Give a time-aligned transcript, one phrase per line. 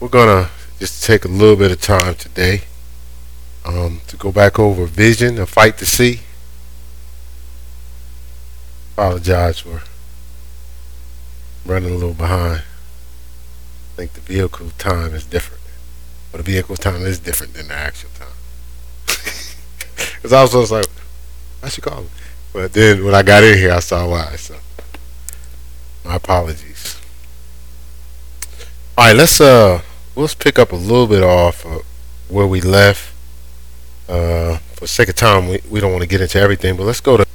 [0.00, 2.62] we're gonna just take a little bit of time today
[3.64, 6.20] um, to go back over vision, a fight to see.
[8.92, 9.82] Apologize for
[11.64, 12.62] running a little behind.
[13.94, 15.62] I think the vehicle time is different.
[16.30, 18.28] But the vehicle time is different than the actual time.
[20.16, 20.86] Because I was, just like,
[21.62, 22.10] I should call him.
[22.52, 24.36] But then when I got in here, I saw why.
[24.36, 24.56] So
[26.04, 26.73] my apologies.
[28.96, 29.82] All right, let's uh,
[30.14, 31.82] let's pick up a little bit off of
[32.28, 33.12] where we left.
[34.08, 37.00] Uh, for sake of time, we, we don't want to get into everything, but let's
[37.00, 37.26] go to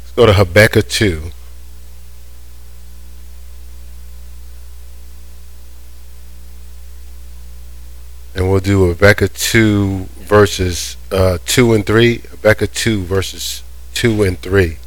[0.00, 1.30] let's go to Habakkuk two.
[8.34, 12.22] And we'll do Habakkuk 2 verses uh, 2 and 3.
[12.30, 13.62] Habakkuk 2 verses
[13.92, 14.78] 2 and 3.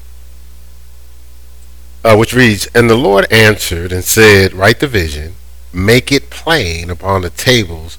[2.03, 5.35] Uh, which reads, And the Lord answered and said, Write the vision,
[5.75, 7.97] make it plain upon the tables,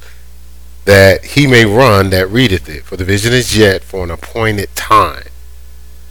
[0.86, 2.84] that he may run that readeth it.
[2.84, 5.28] For the vision is yet for an appointed time.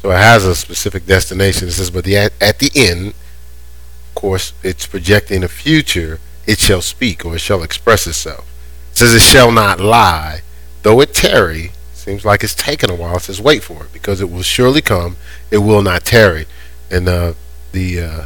[0.01, 1.67] So it has a specific destination.
[1.67, 6.81] It says, But the, at, the end, of course, it's projecting a future, it shall
[6.81, 8.47] speak or it shall express itself.
[8.91, 10.41] It says, It shall not lie,
[10.83, 11.71] though it tarry.
[11.93, 13.15] Seems like it's taken a while.
[13.15, 15.15] It says, Wait for it, because it will surely come,
[15.49, 16.45] it will not tarry.
[16.91, 17.33] And uh,
[17.71, 18.25] the uh,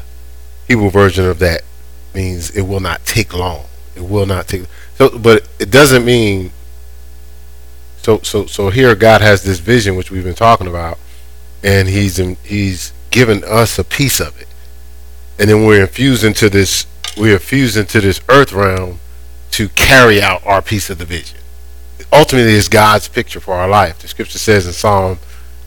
[0.67, 1.61] Hebrew version of that
[2.13, 3.65] means it will not take long.
[3.95, 4.65] It will not take.
[4.95, 6.51] So, but it doesn't mean.
[7.97, 10.97] So, so, so here God has this vision which we've been talking about,
[11.63, 14.47] and He's in, He's given us a piece of it,
[15.37, 16.85] and then we're infused into this.
[17.17, 18.99] We're infused into this earth realm
[19.51, 21.39] to carry out our piece of the vision.
[22.13, 23.99] Ultimately, it's God's picture for our life.
[23.99, 25.17] The Scripture says in Psalm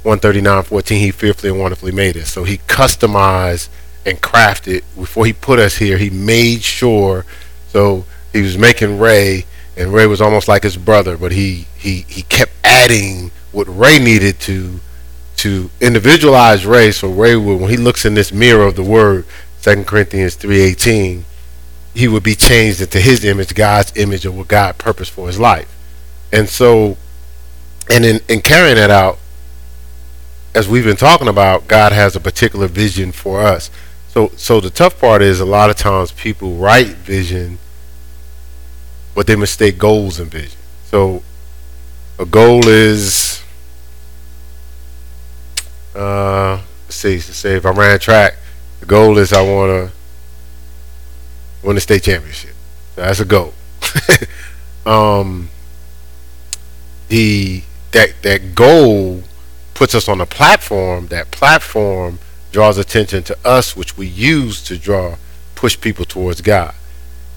[0.03, 2.31] 139, 14, He fearfully and wonderfully made us.
[2.31, 3.69] So He customized
[4.05, 5.99] and crafted before He put us here.
[5.99, 7.25] He made sure.
[7.69, 12.05] So He was making Ray, and Ray was almost like his brother, but He He
[12.09, 14.81] He kept adding what Ray needed to
[15.37, 16.93] to individualize Ray.
[16.93, 19.27] So Ray, would, when he looks in this mirror of the Word,
[19.63, 21.25] 2 Corinthians 3:18,
[21.95, 25.39] he would be changed into His image, God's image, of what God purposed for his
[25.39, 25.69] life.
[26.33, 26.97] And so,
[27.91, 29.19] and in, in carrying that out,
[30.55, 33.71] as we've been talking about, God has a particular vision for us.
[34.13, 37.59] So, so the tough part is a lot of times people write vision,
[39.15, 40.59] but they mistake goals and vision.
[40.85, 41.23] So,
[42.19, 43.43] a goal is,
[45.95, 48.35] uh, let's see, let's say if I ran track,
[48.81, 52.55] the goal is I want to win the state championship.
[52.95, 53.55] So that's a goal.
[54.87, 55.49] um,
[57.09, 57.63] the
[57.93, 59.23] that that goal
[59.73, 61.07] puts us on a platform.
[61.07, 62.19] That platform
[62.53, 65.17] draws attention to us, which we use to draw
[65.55, 66.75] push people towards God.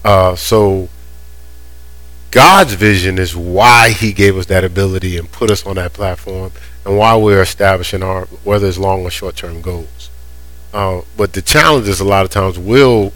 [0.04, 0.88] Uh, so
[2.30, 6.52] God's vision is why He gave us that ability and put us on that platform,
[6.84, 10.10] and why we're establishing our whether it's long or short term goals.
[10.72, 13.12] Uh, but the challenge is a lot of times we'll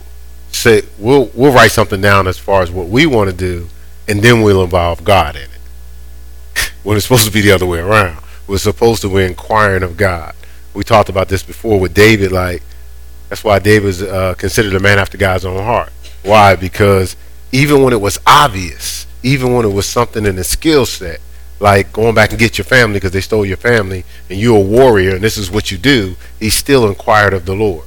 [0.52, 3.68] say we'll we'll write something down as far as what we want to do,
[4.08, 7.80] and then we'll involve God in it when it's supposed to be the other way
[7.80, 8.24] around.
[8.46, 10.34] We're supposed to be inquiring of God.
[10.74, 12.32] We talked about this before with David.
[12.32, 12.62] Like
[13.28, 15.92] that's why David's uh, considered a man after God's own heart.
[16.22, 16.56] Why?
[16.56, 17.16] Because
[17.52, 21.20] even when it was obvious, even when it was something in the skill set,
[21.58, 24.60] like going back and get your family because they stole your family, and you're a
[24.60, 27.84] warrior, and this is what you do, he still inquired of the Lord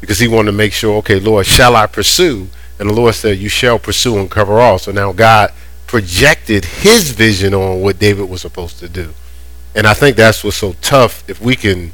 [0.00, 2.48] because he wanted to make sure, okay, Lord, shall I pursue?
[2.78, 4.78] And the Lord said, you shall pursue and cover all.
[4.78, 5.52] So now God
[5.86, 9.12] projected his vision on what David was supposed to do.
[9.78, 11.92] And I think that's what's so tough if we can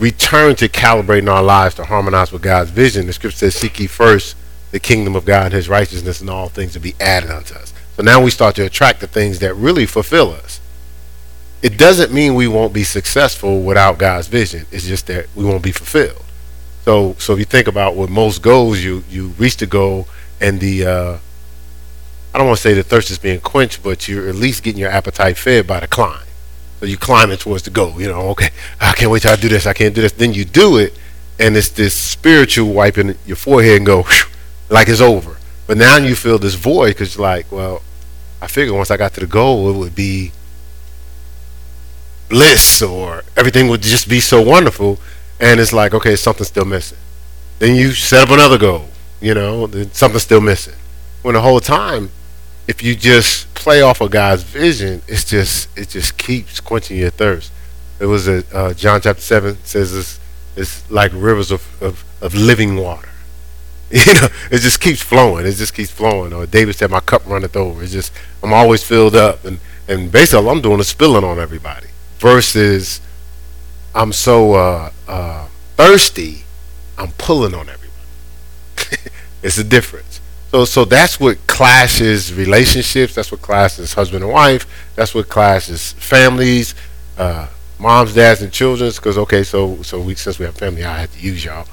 [0.00, 3.06] return to calibrating our lives to harmonize with God's vision.
[3.06, 4.36] The scripture says, Seek ye first
[4.72, 7.72] the kingdom of God and his righteousness, and all things to be added unto us.
[7.94, 10.60] So now we start to attract the things that really fulfill us.
[11.62, 14.66] It doesn't mean we won't be successful without God's vision.
[14.72, 16.24] It's just that we won't be fulfilled.
[16.84, 20.08] So, so if you think about what most goals, you you reach the goal,
[20.40, 21.18] and the uh,
[22.34, 24.80] I don't want to say the thirst is being quenched, but you're at least getting
[24.80, 26.23] your appetite fed by the climb.
[26.84, 27.98] So you climbing towards the goal.
[27.98, 29.64] You know, okay, I can't wait till I do this.
[29.64, 30.12] I can't do this.
[30.12, 30.92] Then you do it,
[31.38, 34.04] and it's this spiritual wiping your forehead and go
[34.68, 35.38] like it's over.
[35.66, 37.80] But now you feel this void because you're like, well,
[38.42, 40.32] I figured once I got to the goal, it would be
[42.28, 44.98] bliss or everything would just be so wonderful.
[45.40, 46.98] And it's like, okay, something's still missing.
[47.60, 48.88] Then you set up another goal,
[49.22, 50.74] you know, something's still missing.
[51.22, 52.10] When the whole time
[52.66, 57.10] if you just play off of God's vision, it's just it just keeps quenching your
[57.10, 57.52] thirst.
[58.00, 60.20] It was a uh, John chapter seven says it's,
[60.56, 63.08] it's like rivers of, of, of living water.
[63.90, 65.46] You know, it just keeps flowing.
[65.46, 66.32] It just keeps flowing.
[66.32, 68.12] Or David said, "My cup runneth over." It's just
[68.42, 71.88] I'm always filled up, and and basically all I'm doing is spilling on everybody.
[72.18, 73.00] Versus,
[73.94, 75.46] I'm so uh, uh,
[75.76, 76.44] thirsty,
[76.98, 79.10] I'm pulling on everybody.
[79.42, 80.13] it's a difference.
[80.54, 83.16] So so that's what clashes relationships.
[83.16, 84.68] That's what clashes husband and wife.
[84.94, 86.76] That's what clashes families,
[87.18, 87.48] uh,
[87.80, 88.92] moms, dads, and children.
[88.94, 91.66] Because okay, so so we since we have family, I have to use y'all.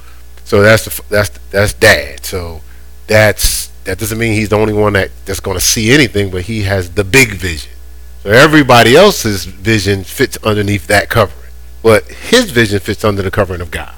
[0.46, 2.26] So that's the, that's that's dad.
[2.26, 2.62] So
[3.06, 6.42] that's that doesn't mean he's the only one that that's going to see anything, but
[6.42, 7.74] he has the big vision.
[8.24, 11.52] So everybody else's vision fits underneath that covering,
[11.84, 13.94] but his vision fits under the covering of God.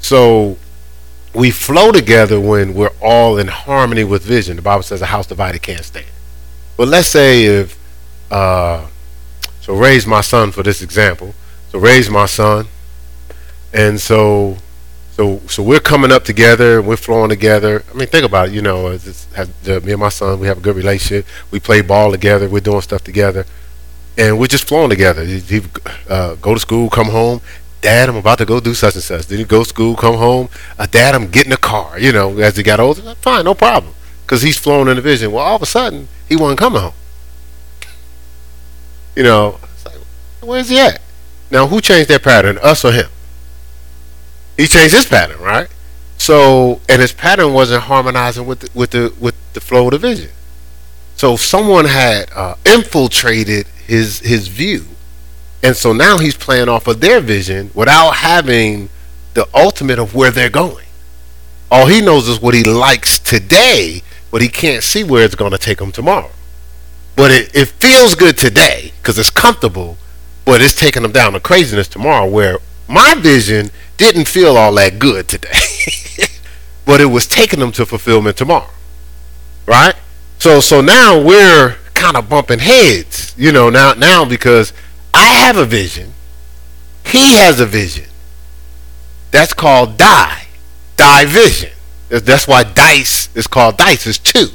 [0.00, 0.58] So
[1.34, 4.56] we flow together when we're all in harmony with vision.
[4.56, 6.06] The Bible says a house divided can't stand.
[6.76, 7.78] But let's say if
[8.30, 8.86] uh,
[9.60, 11.34] so Ray's my son for this example.
[11.70, 12.66] So Ray's my son,
[13.72, 14.58] and so
[15.12, 17.84] so so we're coming up together, we're flowing together.
[17.90, 18.54] I mean, think about it.
[18.54, 21.26] You know, me and my son, we have a good relationship.
[21.50, 22.48] We play ball together.
[22.48, 23.46] We're doing stuff together,
[24.16, 25.24] and we're just flowing together.
[25.24, 25.62] He, he
[26.08, 27.40] uh, go to school, come home.
[27.84, 29.26] Dad, I'm about to go do such and such.
[29.26, 30.48] Then he go to school, come home.
[30.78, 31.98] Uh, Dad, I'm getting a car.
[31.98, 33.92] You know, as he got older, fine, no problem,
[34.22, 35.32] because he's flowing in the vision.
[35.32, 36.94] Well, all of a sudden, he wasn't coming home.
[39.14, 39.98] You know, like,
[40.40, 41.02] where's he at?
[41.50, 43.10] Now, who changed that pattern, us or him?
[44.56, 45.68] He changed his pattern, right?
[46.16, 49.98] So, and his pattern wasn't harmonizing with the, with the with the flow of the
[49.98, 50.30] vision.
[51.16, 54.86] So, if someone had uh, infiltrated his his view,
[55.64, 58.90] and so now he's playing off of their vision without having
[59.32, 60.84] the ultimate of where they're going.
[61.70, 65.52] All he knows is what he likes today, but he can't see where it's going
[65.52, 66.30] to take him tomorrow.
[67.16, 69.96] But it, it feels good today because it's comfortable,
[70.44, 72.28] but it's taking him down to craziness tomorrow.
[72.28, 75.48] Where my vision didn't feel all that good today,
[76.84, 78.68] but it was taking them to fulfillment tomorrow,
[79.64, 79.94] right?
[80.38, 84.74] So so now we're kind of bumping heads, you know, now now because
[85.14, 86.12] I have a vision,
[87.06, 88.06] he has a vision.
[89.30, 90.46] That's called die,
[90.96, 91.70] die vision.
[92.08, 94.06] That's why dice is called dice.
[94.06, 94.48] It's two.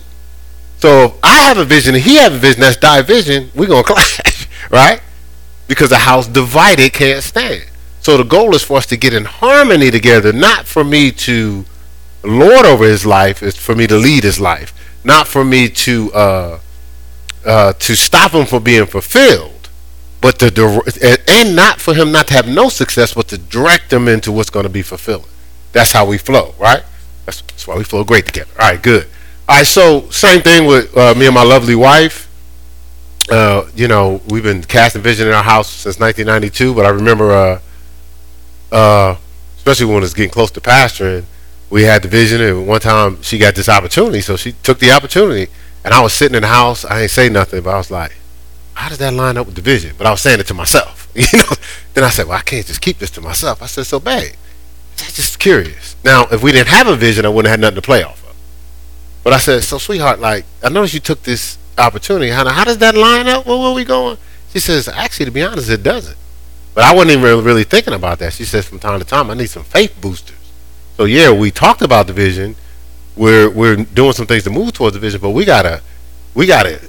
[0.77, 3.67] So if I have a vision and he has a vision that's die vision, we're
[3.67, 5.01] gonna clash, right?
[5.67, 7.65] Because a house divided can't stand.
[8.01, 11.65] So the goal is for us to get in harmony together, not for me to
[12.23, 14.73] lord over his life, it's for me to lead his life,
[15.03, 16.59] not for me to uh,
[17.45, 19.58] uh, to stop him from being fulfilled,
[20.21, 20.81] but to
[21.27, 24.49] and not for him not to have no success, but to direct them into what's
[24.49, 25.29] going to be fulfilling.
[25.71, 26.83] That's how we flow, right?
[27.25, 28.51] That's, that's, why we flow great together.
[28.59, 29.07] All right, good.
[29.47, 32.27] All right, so same thing with uh, me and my lovely wife.
[33.29, 37.31] Uh, you know, we've been casting vision in our house since 1992, but I remember
[37.31, 37.59] uh,
[38.71, 39.15] uh,
[39.57, 41.25] especially when it's getting close to pastoring,
[41.69, 44.91] we had the vision, and one time she got this opportunity, so she took the
[44.91, 45.51] opportunity.
[45.83, 48.15] And I was sitting in the house, I ain't say nothing, but I was like,
[48.79, 51.09] "How does that line up with the vision?" But I was saying it to myself,
[51.15, 51.55] you know.
[51.93, 54.33] Then I said, "Well, I can't just keep this to myself." I said, "So, babe,
[54.99, 55.95] I'm just curious.
[56.03, 58.35] Now, if we didn't have a vision, I wouldn't have nothing to play off of."
[59.23, 62.29] But I said, "So, sweetheart, like, I noticed you took this opportunity.
[62.29, 63.45] How, how does that line up?
[63.45, 64.17] Where, where we going?"
[64.51, 66.17] She says, "Actually, to be honest, it doesn't."
[66.73, 68.33] But I wasn't even really thinking about that.
[68.33, 70.37] She says from time to time, I need some faith boosters.
[70.95, 72.55] So yeah, we talked about the vision.
[73.15, 75.81] We're we're doing some things to move towards the vision, but we gotta
[76.33, 76.79] we gotta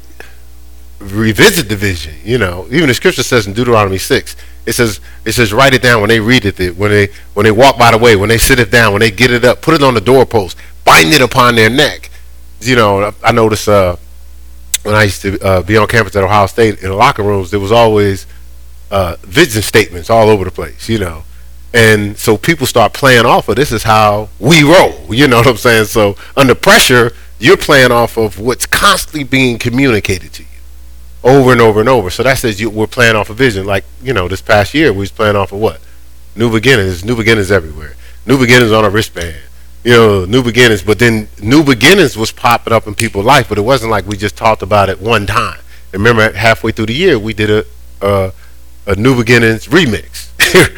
[1.00, 2.14] revisit the vision.
[2.22, 5.82] You know, even the scripture says in Deuteronomy six, it says it says write it
[5.82, 8.38] down when they read it, when they when they walk by the way, when they
[8.38, 11.22] sit it down, when they get it up, put it on the doorpost, bind it
[11.22, 12.10] upon their neck.
[12.60, 13.96] You know, I noticed uh,
[14.82, 17.50] when I used to uh, be on campus at Ohio State in the locker rooms,
[17.50, 18.26] there was always
[18.90, 21.24] uh, vision statements all over the place, you know.
[21.72, 25.46] And so people start playing off of this is how we roll, you know what
[25.46, 25.84] I'm saying?
[25.84, 30.49] So under pressure, you're playing off of what's constantly being communicated to you
[31.22, 32.10] over and over and over.
[32.10, 33.66] So that says you, we're playing off a vision.
[33.66, 35.80] Like, you know, this past year, we was playing off of what?
[36.34, 37.94] New beginnings, new beginnings everywhere.
[38.26, 39.36] New beginnings on a wristband.
[39.84, 40.82] You know, new beginnings.
[40.82, 44.16] But then new beginnings was popping up in people's life, but it wasn't like we
[44.16, 45.60] just talked about it one time.
[45.92, 47.64] Remember, halfway through the year, we did a,
[48.04, 48.30] uh,
[48.86, 50.30] a New Beginnings remix,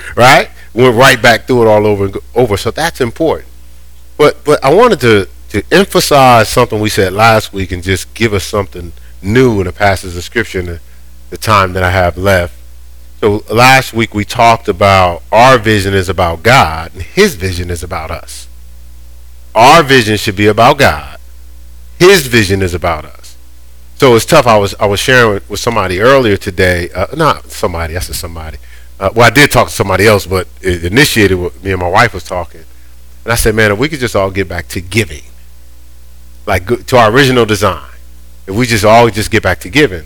[0.16, 0.50] right?
[0.72, 2.56] Went right back through it all over and over.
[2.56, 3.48] So that's important.
[4.16, 8.32] But but I wanted to to emphasize something we said last week and just give
[8.32, 10.80] us something new in the passage of scripture in the,
[11.30, 12.54] the time that I have left.
[13.20, 17.82] So last week we talked about our vision is about God and his vision is
[17.82, 18.48] about us.
[19.54, 21.18] Our vision should be about God.
[21.98, 23.36] His vision is about us.
[23.96, 24.48] So it's tough.
[24.48, 26.90] I was I was sharing with, with somebody earlier today.
[26.90, 27.96] Uh, not somebody.
[27.96, 28.58] I said somebody.
[28.98, 31.88] Uh, well, I did talk to somebody else, but it initiated with me and my
[31.88, 32.62] wife was talking,
[33.24, 35.22] And I said, man, if we could just all get back to giving,
[36.46, 37.91] like to our original design,
[38.46, 40.04] if we just all just get back to giving.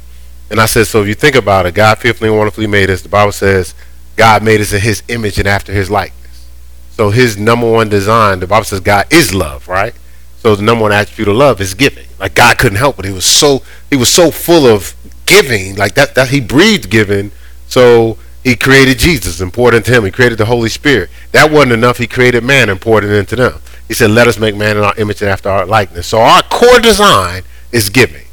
[0.50, 3.02] And I said, so if you think about it, God fearfully and wonderfully made us.
[3.02, 3.75] The Bible says
[4.16, 6.49] God made us in His image and after His likeness.
[6.90, 9.95] So His number one design, the Bible says God is love, right?
[10.38, 12.07] So the number one attribute of love is giving.
[12.21, 13.05] Like God couldn't help it.
[13.05, 14.95] He was so He was so full of
[15.26, 17.33] giving, like that that He breathed giving.
[17.66, 20.05] So He created Jesus and poured into Him.
[20.05, 21.11] He created the Holy Spirit.
[21.33, 21.99] That wasn't enough.
[21.99, 23.61] He created man and poured into them.
[23.88, 26.43] He said, "Let us make man in our image and after our likeness." So our
[26.45, 28.25] core design is giving.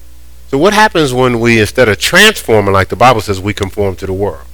[0.53, 4.05] So what happens when we, instead of transforming, like the Bible says, we conform to
[4.05, 4.45] the world?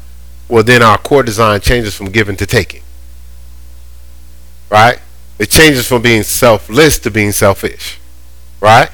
[0.48, 2.84] Well, then our core design changes from giving to taking.
[4.70, 5.00] Right?
[5.39, 8.00] It changes from being selfless to being selfish.
[8.62, 8.89] Right?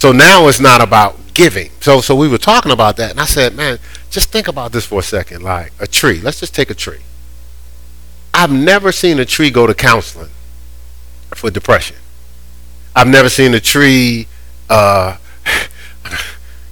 [0.00, 1.70] So now it's not about giving.
[1.80, 3.78] So so we were talking about that, and I said, man,
[4.10, 5.42] just think about this for a second.
[5.42, 6.20] Like a tree.
[6.20, 7.00] Let's just take a tree.
[8.34, 10.28] I've never seen a tree go to counseling
[11.34, 11.96] for depression.
[12.94, 14.28] I've never seen a tree
[14.68, 15.16] uh,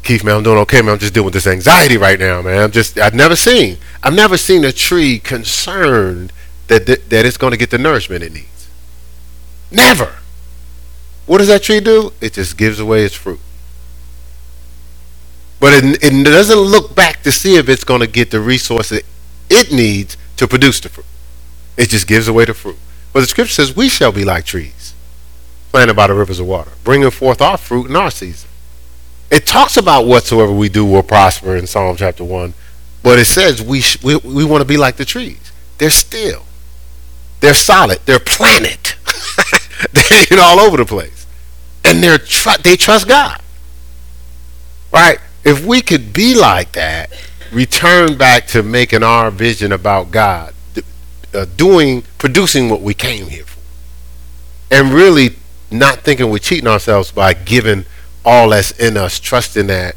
[0.08, 0.94] Keith, man, I'm doing okay, man.
[0.94, 2.62] I'm just dealing with this anxiety right now, man.
[2.62, 6.32] I'm just, I've never seen, I've never seen a tree concerned
[6.68, 8.70] that that, that it's going to get the nourishment it needs.
[9.70, 10.16] Never.
[11.26, 12.14] What does that tree do?
[12.22, 13.38] It just gives away its fruit.
[15.60, 19.02] But it, it doesn't look back to see if it's going to get the resources
[19.50, 21.04] it needs to produce the fruit.
[21.76, 22.78] It just gives away the fruit.
[23.12, 24.94] But the scripture says, We shall be like trees
[25.70, 28.47] planted by the rivers of water, bringing forth our fruit in our season
[29.30, 32.54] it talks about whatsoever we do will prosper in Psalm chapter 1,
[33.02, 35.52] but it says we, sh- we, we want to be like the trees.
[35.76, 36.44] They're still.
[37.40, 38.00] They're solid.
[38.06, 38.94] They're planted.
[40.30, 41.26] they're all over the place.
[41.84, 43.40] And they're tr- they trust God.
[44.92, 45.18] Right?
[45.44, 47.10] If we could be like that,
[47.52, 50.54] return back to making our vision about God,
[51.34, 53.60] uh, doing, producing what we came here for,
[54.70, 55.36] and really
[55.70, 57.84] not thinking we're cheating ourselves by giving–
[58.24, 59.96] all that's in us, trusting that.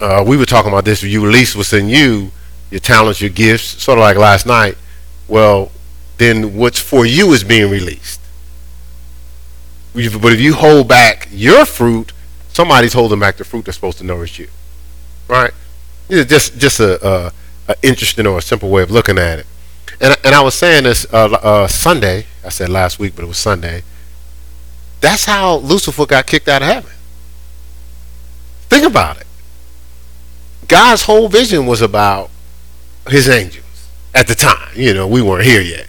[0.00, 1.02] Uh, we were talking about this.
[1.02, 2.30] You release what's in you,
[2.70, 4.76] your talents, your gifts, sort of like last night.
[5.26, 5.70] Well,
[6.18, 8.20] then what's for you is being released.
[9.94, 12.12] But if you hold back your fruit,
[12.52, 14.48] somebody's holding back the fruit that's supposed to nourish you,
[15.26, 15.52] right?
[16.08, 17.32] It's just just a, a,
[17.68, 19.46] a interesting or a simple way of looking at it.
[20.00, 22.26] And and I was saying this uh, uh, Sunday.
[22.44, 23.82] I said last week, but it was Sunday.
[25.00, 26.92] That's how Lucifer got kicked out of heaven.
[28.68, 29.26] Think about it.
[30.66, 32.30] God's whole vision was about
[33.08, 34.70] his angels at the time.
[34.74, 35.86] You know, we weren't here yet.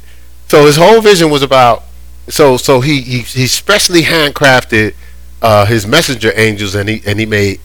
[0.48, 1.84] So his whole vision was about
[2.30, 4.94] so so he he, he specially handcrafted
[5.42, 7.60] uh, his messenger angels and he and he made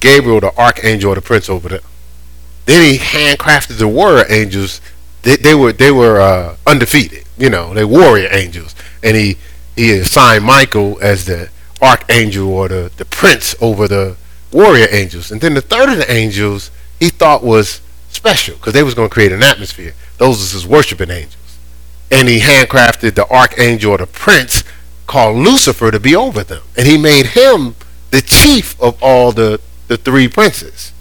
[0.00, 1.80] Gabriel the archangel or the prince over there.
[2.66, 4.80] Then he handcrafted the warrior angels.
[5.22, 7.24] They, they were they were uh, undefeated.
[7.36, 9.36] You know, they warrior angels, and he
[9.76, 11.50] he assigned Michael as the
[11.80, 14.16] archangel or the, the prince over the
[14.52, 15.30] warrior angels.
[15.30, 19.08] And then the third of the angels he thought was special because they was going
[19.08, 19.94] to create an atmosphere.
[20.18, 21.36] Those was his worshiping angels.
[22.10, 24.64] And he handcrafted the archangel or the prince
[25.06, 26.62] called Lucifer to be over them.
[26.76, 27.74] And he made him
[28.10, 30.92] the chief of all the, the three princes.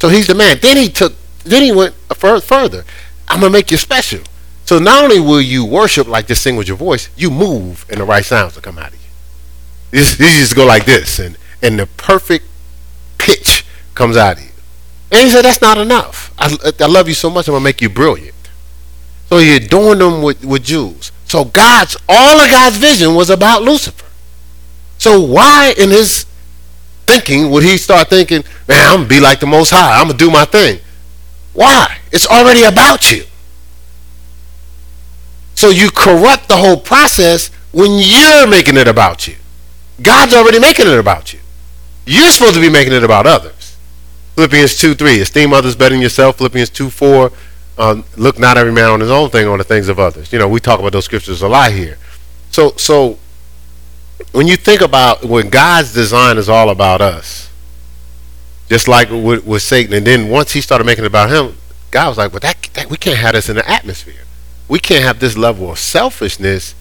[0.00, 0.58] So he's the man.
[0.60, 2.84] Then he took then he went further.
[3.28, 4.20] I'm gonna make you special.
[4.68, 7.98] So not only will you worship like this thing with your voice, you move and
[7.98, 9.98] the right sounds will come out of you.
[9.98, 12.44] You just, you just go like this and, and the perfect
[13.16, 14.50] pitch comes out of you.
[15.10, 16.34] And he said, that's not enough.
[16.38, 18.34] I, I love you so much, I'm going to make you brilliant.
[19.30, 21.12] So he adorned them with, with jewels.
[21.24, 24.04] So God's, all of God's vision was about Lucifer.
[24.98, 26.26] So why in his
[27.06, 29.98] thinking would he start thinking, man, I'm going to be like the Most High.
[29.98, 30.80] I'm going to do my thing.
[31.54, 32.00] Why?
[32.12, 33.24] It's already about you.
[35.58, 39.34] So you corrupt the whole process when you're making it about you.
[40.00, 41.40] God's already making it about you.
[42.06, 43.76] You're supposed to be making it about others.
[44.36, 45.20] Philippians 2 3.
[45.20, 46.38] Esteem others better than yourself.
[46.38, 47.32] Philippians 2 4.
[47.76, 50.32] Um, look not every man on his own thing on the things of others.
[50.32, 51.98] You know, we talk about those scriptures a lot here.
[52.52, 53.18] So so
[54.30, 57.50] when you think about when God's design is all about us,
[58.68, 61.56] just like with, with Satan, and then once he started making it about him,
[61.90, 64.22] God was like, "But that, that we can't have this in the atmosphere."
[64.68, 66.74] We can't have this level of selfishness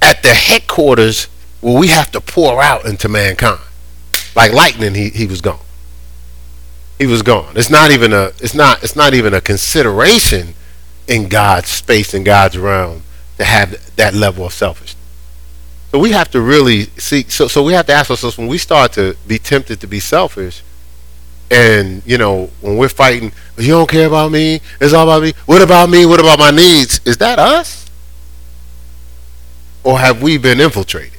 [0.00, 1.24] at the headquarters
[1.60, 3.60] where we have to pour out into mankind.
[4.36, 5.60] Like lightning, he, he was gone.
[6.98, 7.56] He was gone.
[7.56, 10.54] It's not even a it's not it's not even a consideration
[11.08, 13.02] in God's space in God's realm
[13.38, 14.96] to have that level of selfishness.
[15.90, 18.58] So we have to really see so so we have to ask ourselves when we
[18.58, 20.62] start to be tempted to be selfish,
[21.52, 24.60] and you know, when we're fighting, you don't care about me.
[24.80, 25.34] It's all about me.
[25.46, 26.06] What about me?
[26.06, 27.00] What about my needs?
[27.04, 27.82] Is that us?
[29.84, 31.18] or have we been infiltrated?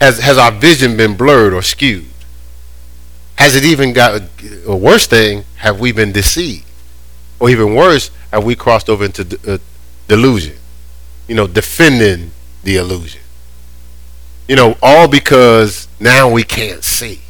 [0.00, 2.06] has has our vision been blurred or skewed?
[3.36, 4.22] Has it even got
[4.66, 5.44] a worse thing?
[5.56, 6.64] Have we been deceived?
[7.38, 9.58] Or even worse, have we crossed over into de- uh,
[10.08, 10.56] delusion?
[11.28, 12.32] You know, defending
[12.64, 13.20] the illusion.
[14.48, 17.20] You know, all because now we can't see.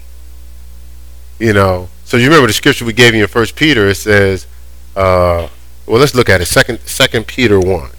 [1.42, 3.88] You know, so you remember the scripture we gave you in First Peter?
[3.88, 4.46] It says,
[4.94, 5.48] uh,
[5.86, 6.44] well, let's look at it.
[6.44, 7.90] Second, Second Peter one.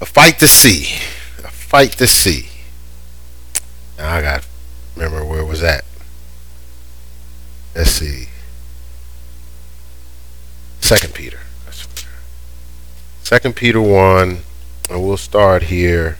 [0.00, 0.94] A fight to see.
[1.44, 2.48] A fight to see.
[3.98, 4.48] Now I got to
[4.96, 5.84] remember where was at.
[7.74, 8.28] Let's see.
[10.80, 11.40] Second Peter.
[13.22, 14.38] Second Peter 1,
[14.88, 16.16] and we'll start here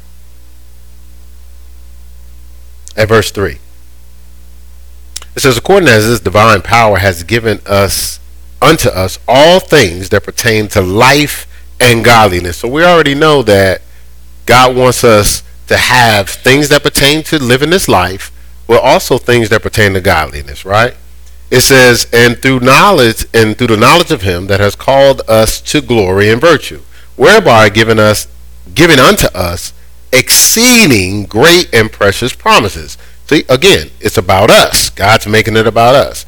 [2.97, 3.59] at verse 3.
[5.37, 8.21] It says, According as this divine power has given us
[8.63, 11.47] unto us all things that pertain to life
[11.81, 12.59] and godliness.
[12.59, 13.83] So we already know that
[14.47, 18.31] God wants us to have things that pertain to living this life,
[18.67, 20.95] but also things that pertain to godliness, right?
[21.51, 25.61] It says, and through knowledge and through the knowledge of him that has called us
[25.63, 26.81] to glory and virtue,
[27.17, 28.29] whereby given us
[28.75, 29.73] given unto us
[30.15, 32.97] exceeding great and precious promises.
[33.27, 34.91] See, again, it's about us.
[34.91, 36.25] God's making it about us.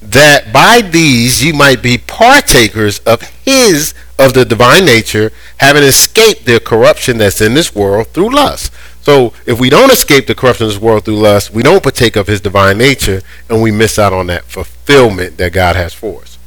[0.00, 6.46] That by these ye might be partakers of his of the divine nature, having escaped
[6.46, 8.72] the corruption that's in this world through lust.
[9.02, 12.16] So if we don't escape the corruption of this world through lust, we don't partake
[12.16, 16.22] of his divine nature, and we miss out on that fulfillment that God has for
[16.22, 16.38] us.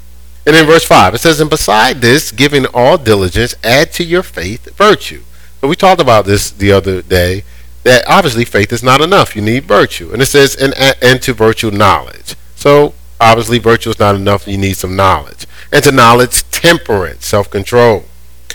[0.46, 4.24] And in verse 5, it says, And beside this, giving all diligence, add to your
[4.24, 5.24] faith virtue.
[5.62, 7.44] We talked about this the other day,
[7.84, 9.36] that obviously faith is not enough.
[9.36, 10.12] You need virtue.
[10.12, 12.36] And it says, and, and to virtue knowledge.
[12.56, 14.48] So obviously virtue is not enough.
[14.48, 18.06] You need some knowledge and to knowledge temperance, self-control,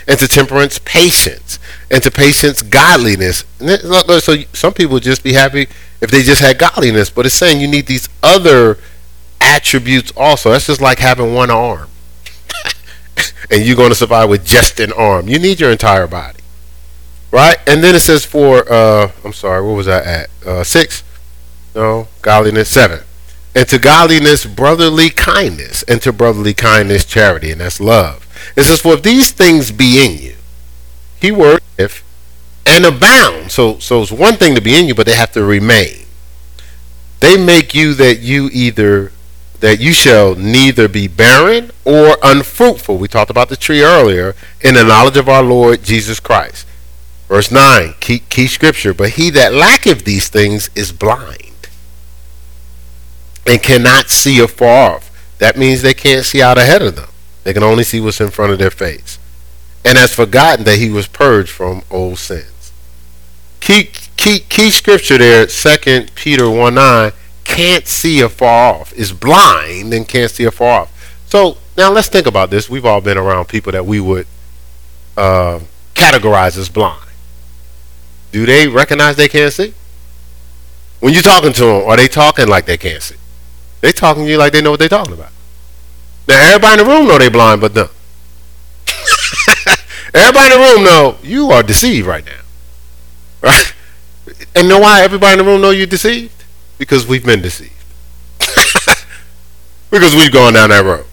[0.07, 1.59] and to temperance patience,
[1.89, 3.43] and to patience godliness.
[4.23, 5.67] So some people just be happy
[6.01, 8.77] if they just had godliness, but it's saying you need these other
[9.41, 10.51] attributes also.
[10.51, 11.89] That's just like having one arm,
[13.51, 15.27] and you're going to survive with just an arm.
[15.27, 16.39] You need your entire body,
[17.35, 17.57] right?
[17.67, 20.29] And then it says for uh, I'm sorry, what was that at?
[20.45, 21.03] Uh, six?
[21.75, 23.01] No, godliness seven
[23.55, 28.27] and to godliness brotherly kindness, and to brotherly kindness charity, and that's love.
[28.55, 30.35] It says, For if these things be in you,
[31.15, 32.03] he keyword if,
[32.65, 33.51] and abound.
[33.51, 36.05] So so it's one thing to be in you, but they have to remain.
[37.21, 39.13] They make you that you either
[39.61, 42.97] that you shall neither be barren or unfruitful.
[42.97, 46.67] We talked about the tree earlier in the knowledge of our Lord Jesus Christ.
[47.27, 48.93] Verse 9, key, key scripture.
[48.93, 51.69] But he that lacketh these things is blind
[53.45, 55.35] and cannot see afar off.
[55.39, 57.09] That means they can't see out ahead of them.
[57.43, 59.19] They can only see what's in front of their face.
[59.83, 62.71] And has forgotten that he was purged from old sins.
[63.59, 67.11] Key, key, key scripture there, 2 Peter 1 9,
[67.43, 71.21] can't see afar off, is blind and can't see afar off.
[71.27, 72.69] So now let's think about this.
[72.69, 74.27] We've all been around people that we would
[75.17, 75.59] uh,
[75.93, 77.04] categorize as blind.
[78.35, 79.73] Do they recognize they can't see?
[80.99, 83.15] When you're talking to them, are they talking like they can't see?
[83.79, 85.31] They talking to you like they know what they're talking about.
[86.27, 87.87] Now everybody in the room know they blind, but them.
[90.13, 92.41] everybody in the room know you are deceived right now,
[93.41, 93.73] right?
[94.53, 96.43] And know why everybody in the room know you're deceived?
[96.77, 97.71] Because we've been deceived.
[99.89, 101.05] because we've gone down that road,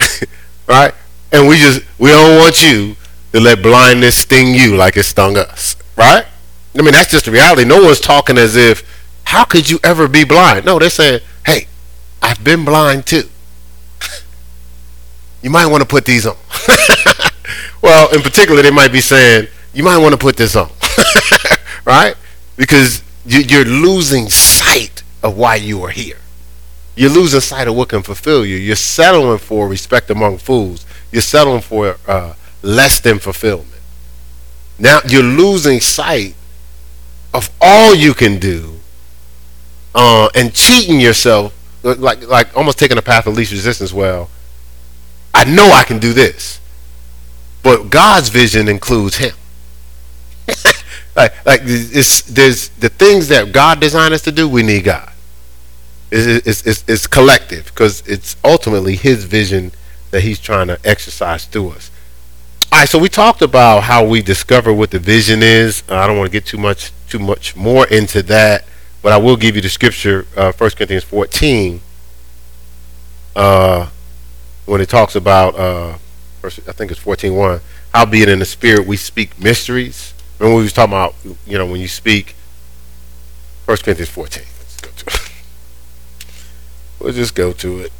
[0.66, 0.92] right?
[1.30, 2.96] And we just we don't want you
[3.32, 6.26] to let blindness sting you like it stung us, right?
[6.78, 7.64] I mean that's just the reality.
[7.64, 8.82] No one's talking as if
[9.24, 10.64] how could you ever be blind?
[10.64, 11.66] No, they're saying, hey,
[12.20, 13.28] I've been blind too.
[15.42, 16.36] you might want to put these on.
[17.82, 20.70] well, in particular, they might be saying, you might want to put this on.
[21.84, 22.14] right?
[22.56, 26.18] Because you're losing sight of why you are here.
[26.94, 28.56] You're losing sight of what can fulfill you.
[28.56, 30.84] You're settling for respect among fools.
[31.10, 33.68] You're settling for uh, less than fulfillment.
[34.78, 36.34] Now you're losing sight
[37.34, 38.80] of all you can do
[39.94, 43.92] uh, and cheating yourself like like almost taking a path of least resistance.
[43.92, 44.30] Well,
[45.34, 46.60] I know I can do this,
[47.62, 49.34] but God's vision includes Him.
[51.16, 54.48] like like it's there's the things that God designed us to do.
[54.48, 55.10] We need God.
[56.10, 59.72] It's it's it's, it's collective because it's ultimately His vision
[60.10, 61.90] that He's trying to exercise through us.
[62.70, 65.82] All right, so we talked about how we discover what the vision is.
[65.88, 68.64] I don't want to get too much too much more into that.
[69.02, 71.80] But I will give you the scripture, uh, 1 Corinthians 14,
[73.36, 73.90] uh,
[74.64, 75.98] when it talks about uh,
[76.44, 77.60] I think it's 14.1.
[77.92, 80.14] Howbeit in the spirit we speak mysteries.
[80.38, 81.14] Remember we was talking about,
[81.46, 82.34] you know, when you speak.
[83.66, 84.42] First Corinthians 14.
[84.58, 85.20] Let's go to it.
[87.00, 87.92] We'll just go to it.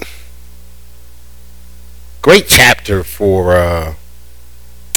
[2.23, 3.95] Great chapter for, uh,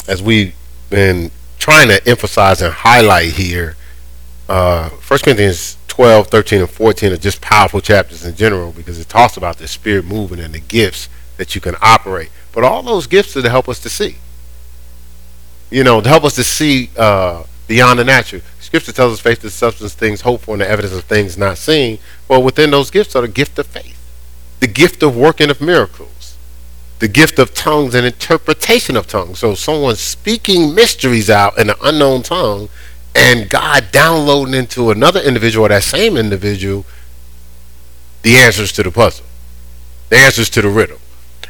[0.06, 0.54] as we've
[0.90, 3.74] been trying to emphasize and highlight here.
[4.48, 9.08] Uh, 1 Corinthians 12, 13, and 14 are just powerful chapters in general because it
[9.08, 12.30] talks about the spirit moving and the gifts that you can operate.
[12.52, 14.16] But all those gifts are to help us to see.
[15.70, 18.42] You know, to help us to see uh, beyond the natural.
[18.60, 21.58] Scripture tells us faith is substance, things hoped for, and the evidence of things not
[21.58, 21.98] seen.
[22.28, 23.98] Well, within those gifts are the gift of faith,
[24.60, 26.36] the gift of working of miracles,
[26.98, 29.40] the gift of tongues and interpretation of tongues.
[29.40, 32.68] So someone speaking mysteries out in an unknown tongue
[33.16, 36.84] and God downloading into another individual or that same individual
[38.22, 39.24] the answers to the puzzle,
[40.10, 40.98] the answers to the riddle,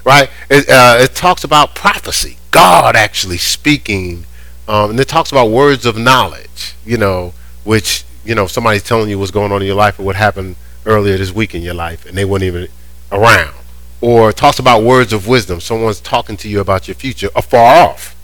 [0.05, 0.31] right?
[0.48, 4.26] It, uh, it talks about prophecy, God actually speaking,
[4.68, 9.11] um, and it talks about words of knowledge, you know, which, you know, somebody's telling
[9.11, 11.74] you what's going on in your life or what happened earlier this week in your
[11.74, 12.68] life and they weren't even
[13.11, 13.55] around.
[14.00, 18.14] Or talks about words of wisdom, someone's talking to you about your future afar off.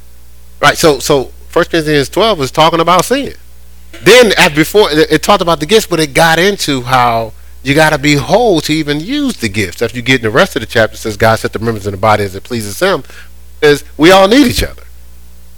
[0.60, 3.34] Right, so so First Corinthians 12 was talking about sin.
[4.00, 7.90] Then, at before it, talked about the gifts, but it got into how you got
[7.90, 9.82] to be whole to even use the gifts.
[9.82, 11.90] After you get in the rest of the chapter, says God set the members in
[11.90, 13.04] the body as it pleases Him.
[13.60, 14.82] Is we all need each other.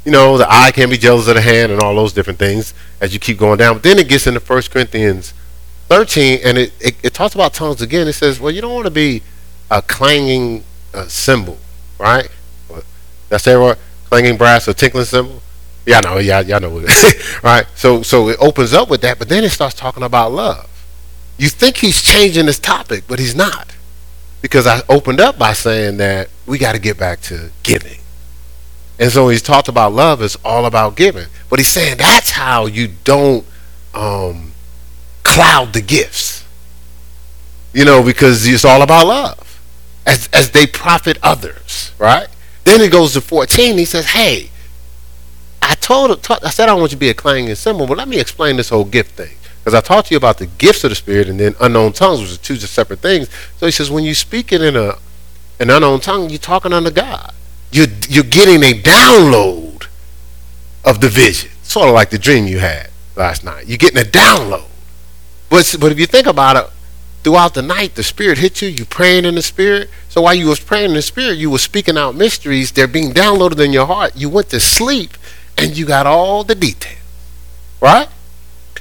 [0.04, 2.74] You know, the eye can be jealous of the hand, and all those different things
[3.00, 3.74] as you keep going down.
[3.76, 5.32] But then it gets into First Corinthians
[5.90, 8.08] 13, and it, it, it talks about tongues again.
[8.08, 9.22] It says, well, you don't want to be
[9.70, 11.56] a clanging uh, cymbal,
[12.00, 12.28] right?
[13.28, 13.78] That's that
[14.10, 15.40] Clanging brass or tinkling cymbal.
[15.86, 16.18] Yeah, know.
[16.18, 16.84] Yeah, y'all know what
[17.42, 17.66] right?
[17.74, 20.70] So so it opens up with that, but then it starts talking about love.
[21.36, 23.74] You think he's changing his topic, but he's not.
[24.40, 27.98] Because I opened up by saying that we got to get back to giving.
[28.98, 31.26] And so he's talked about love is all about giving.
[31.50, 33.44] But he's saying that's how you don't
[33.94, 34.52] um,
[35.22, 36.44] cloud the gifts.
[37.72, 39.60] You know, because it's all about love.
[40.06, 42.28] As as they profit others, right?
[42.64, 44.50] Then it goes to 14, he says, Hey,
[45.84, 48.18] Told I said I don't want you to be a clanging cymbal, but let me
[48.18, 49.36] explain this whole gift thing.
[49.58, 52.22] Because I talked to you about the gifts of the Spirit and then unknown tongues,
[52.22, 53.28] which are two separate things.
[53.58, 54.96] So he says, when you speak it in a
[55.60, 57.34] an unknown tongue, you're talking unto God.
[57.70, 59.88] You're you're getting a download
[60.86, 63.66] of the vision, sort of like the dream you had last night.
[63.66, 64.68] You're getting a download.
[65.50, 66.70] But but if you think about it,
[67.24, 68.68] throughout the night, the Spirit hit you.
[68.68, 69.90] You praying in the Spirit.
[70.08, 72.72] So while you was praying in the Spirit, you were speaking out mysteries.
[72.72, 74.16] They're being downloaded in your heart.
[74.16, 75.18] You went to sleep
[75.58, 76.98] and you got all the details,
[77.80, 78.08] right?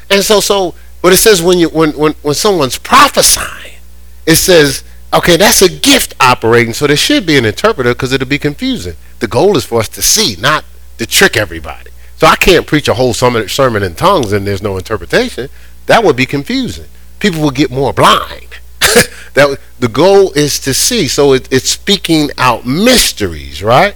[0.09, 3.79] And so, so, but it says when you when when when someone's prophesying,
[4.25, 4.83] it says,
[5.13, 8.95] okay, that's a gift operating, so there should be an interpreter because it'll be confusing.
[9.19, 10.65] The goal is for us to see, not
[10.97, 11.91] to trick everybody.
[12.17, 15.49] So I can't preach a whole sermon in tongues and there's no interpretation.
[15.87, 16.85] That would be confusing.
[17.19, 18.59] People will get more blind.
[19.33, 21.07] that the goal is to see.
[21.07, 23.95] So it, it's speaking out mysteries, right?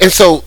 [0.00, 0.44] And so,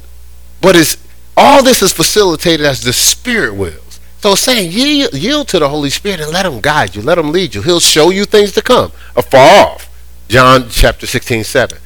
[0.62, 0.98] but it's
[1.38, 4.00] all this is facilitated as the Spirit wills.
[4.19, 7.54] So saying yield, to the Holy Spirit and let Him guide you, let Him lead
[7.54, 7.62] you.
[7.62, 9.89] He'll show you things to come afar off.
[10.28, 11.78] John chapter 16, 7.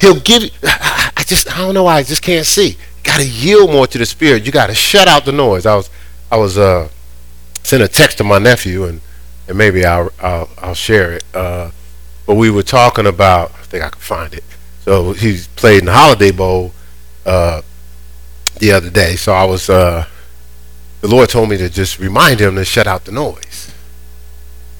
[0.00, 2.76] He'll give you, I just, I don't know why, I just can't see.
[3.04, 4.44] Got to yield more to the Spirit.
[4.44, 5.66] You got to shut out the noise.
[5.66, 5.90] I was,
[6.30, 6.88] I was, uh,
[7.62, 9.00] sent a text to my nephew and,
[9.46, 11.24] and maybe I'll, I'll, I'll share it.
[11.34, 11.70] Uh,
[12.26, 14.44] but we were talking about, I think I can find it.
[14.84, 16.72] So he's played in the Holiday Bowl,
[17.26, 17.62] uh,
[18.60, 19.16] the other day.
[19.16, 20.06] So I was, uh,
[21.00, 23.74] the Lord told me to just remind him to shut out the noise.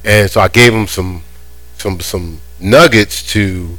[0.04, 1.22] And so I gave him some,
[1.76, 3.78] some, some nuggets to,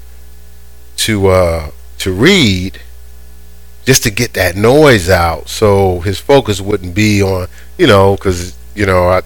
[0.97, 2.81] to, uh, to read
[3.85, 8.55] just to get that noise out so his focus wouldn't be on, you know, because,
[8.75, 9.21] you know, I,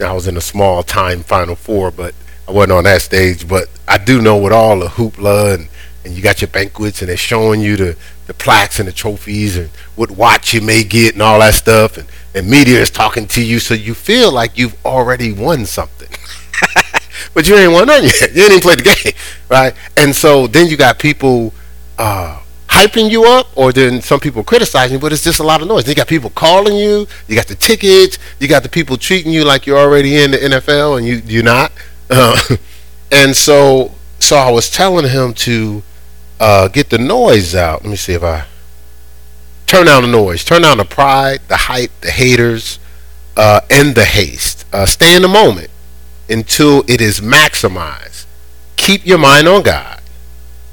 [0.00, 2.14] I was in a small time Final Four, but
[2.46, 3.48] I wasn't on that stage.
[3.48, 5.68] But I do know with all the hoopla and
[6.04, 7.96] and you got your banquets and they're showing you the,
[8.28, 11.96] the plaques and the trophies and what watch you may get and all that stuff.
[11.96, 16.08] And, and media is talking to you so you feel like you've already won something.
[17.34, 18.34] But you ain't won none yet.
[18.34, 19.12] You ain't even played the game
[19.48, 19.74] right?
[19.96, 21.52] And so then you got people
[21.98, 25.62] uh, hyping you up or then some people criticizing you but it's just a lot
[25.62, 25.88] of noise.
[25.88, 29.44] You got people calling you you got the tickets you got the people treating you
[29.44, 31.72] like you're already in the NFL and you, you're not.
[32.10, 32.38] Uh,
[33.12, 35.82] and so so I was telling him to
[36.40, 37.82] uh, get the noise out.
[37.82, 38.46] Let me see if I
[39.66, 42.78] turn down the noise, turn down the pride, the hype, the haters,
[43.36, 44.64] uh, and the haste.
[44.72, 45.70] Uh, stay in the moment
[46.28, 48.26] until it is maximized.
[48.76, 50.00] Keep your mind on God.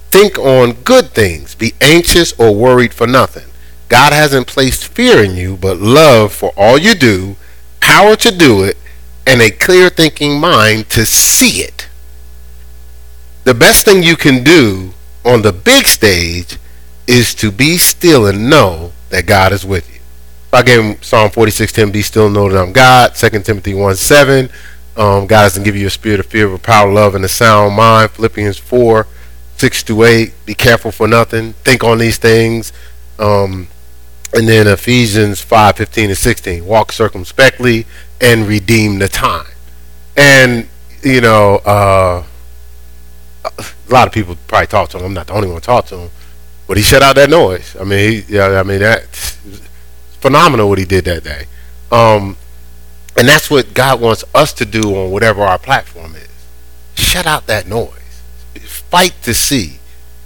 [0.09, 1.55] Think on good things.
[1.55, 3.47] Be anxious or worried for nothing.
[3.89, 7.35] God hasn't placed fear in you, but love for all you do,
[7.79, 8.77] power to do it,
[9.27, 11.87] and a clear thinking mind to see it.
[13.43, 14.94] The best thing you can do
[15.25, 16.57] on the big stage
[17.07, 19.99] is to be still and know that God is with you.
[20.53, 23.15] I gave him Psalm 46:10, be still know that I'm God.
[23.15, 24.49] 2 Timothy 1 7,
[24.95, 27.75] um, God doesn't give you a spirit of fear, but power, love, and a sound
[27.75, 28.11] mind.
[28.11, 29.05] Philippians 4
[29.57, 31.53] 6 to 8, be careful for nothing.
[31.63, 32.71] Think on these things.
[33.19, 33.67] Um,
[34.33, 37.85] and then Ephesians 5 15 and 16, walk circumspectly
[38.21, 39.45] and redeem the time.
[40.15, 40.67] And,
[41.01, 42.23] you know, uh,
[43.87, 45.05] a lot of people probably talk to him.
[45.05, 46.09] I'm not the only one talk to him.
[46.67, 47.75] But he shut out that noise.
[47.79, 49.37] I mean, he, yeah, I mean, that's
[50.19, 51.45] phenomenal what he did that day.
[51.91, 52.37] Um,
[53.17, 56.27] and that's what God wants us to do on whatever our platform is.
[56.95, 57.91] Shut out that noise.
[58.61, 59.79] Fight to see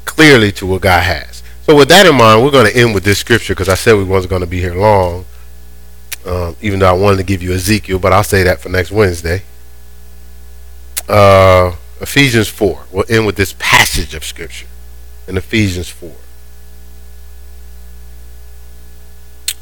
[0.05, 1.43] clearly to what God has.
[1.63, 3.95] So with that in mind, we're going to end with this scripture because I said
[3.95, 5.25] we wasn't going to be here long.
[6.25, 8.91] Um, even though I wanted to give you Ezekiel, but I'll say that for next
[8.91, 9.43] Wednesday.
[11.07, 12.85] Uh, Ephesians 4.
[12.91, 14.67] We'll end with this passage of scripture
[15.27, 16.11] in Ephesians 4.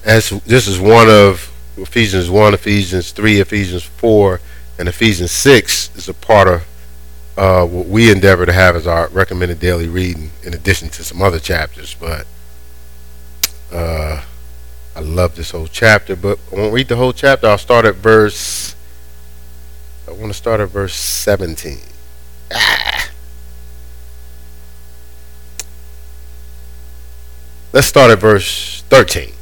[0.06, 4.40] As this is one of Ephesians 1, Ephesians 3, Ephesians 4,
[4.80, 6.68] and Ephesians 6 is a part of
[7.38, 11.22] uh, what we endeavor to have as our recommended daily reading, in addition to some
[11.22, 11.94] other chapters.
[11.94, 12.26] But
[13.72, 14.24] uh,
[14.96, 16.16] I love this whole chapter.
[16.16, 17.48] But I won't read the whole chapter.
[17.48, 18.76] I'll start at verse.
[20.08, 21.80] I want to start at verse 17.
[22.54, 23.10] Ah.
[27.74, 29.34] Let's start at verse 13.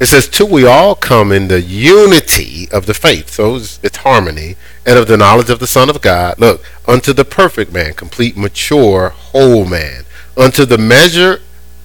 [0.00, 3.30] It says, Till we all come in the unity of the faith.
[3.30, 4.56] So it's, it's, harmony.
[4.86, 6.38] And of the knowledge of the Son of God.
[6.38, 10.04] Look, unto the perfect man, complete, mature, whole man.
[10.36, 11.40] Unto the measure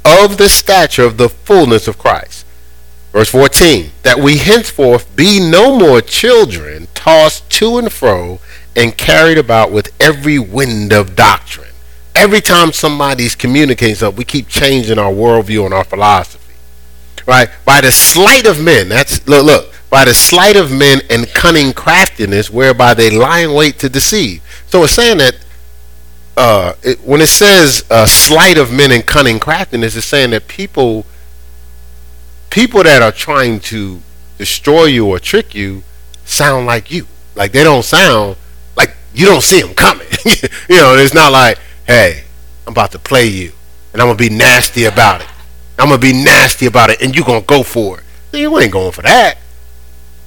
[0.05, 2.45] of the stature of the fullness of Christ.
[3.11, 3.91] Verse 14.
[4.03, 8.39] That we henceforth be no more children, tossed to and fro,
[8.75, 11.69] and carried about with every wind of doctrine.
[12.15, 16.43] Every time somebody's communicating something, we keep changing our worldview and our philosophy
[17.25, 17.49] right?
[17.65, 21.73] By the sleight of men, that's look, look, by the sleight of men and cunning
[21.73, 24.41] craftiness, whereby they lie in wait to deceive.
[24.67, 25.37] So it's saying that
[26.35, 30.47] uh, it, when it says uh, sleight of men and cunning craftiness, it's saying that
[30.47, 31.05] people,
[32.49, 34.01] people that are trying to
[34.37, 35.83] destroy you or trick you,
[36.25, 37.07] sound like you.
[37.35, 38.37] Like they don't sound
[39.13, 40.07] you don't see them coming.
[40.25, 42.23] you know, it's not like, hey,
[42.65, 43.51] I'm about to play you,
[43.91, 45.27] and I'm gonna be nasty about it.
[45.77, 48.05] I'm gonna be nasty about it, and you're gonna go for it.
[48.37, 49.37] You ain't going for that.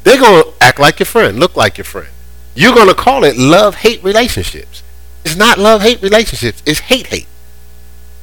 [0.05, 2.09] They're gonna act like your friend, look like your friend.
[2.55, 4.83] You're gonna call it love-hate relationships.
[5.25, 6.63] It's not love-hate relationships.
[6.65, 7.27] It's hate-hate.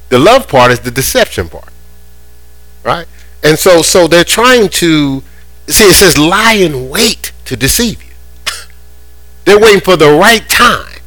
[0.08, 1.68] The love part is the deception part,
[2.82, 3.06] right?
[3.42, 5.22] And so, so they're trying to
[5.66, 5.88] see.
[5.88, 8.03] It says lie in wait to deceive.
[9.44, 11.00] They're waiting for the right time